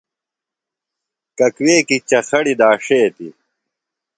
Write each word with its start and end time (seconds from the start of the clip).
ککویکیۡ 1.37 2.01
چخَڑیۡ 2.09 2.57
داݜیتیۡ۔ 2.59 3.33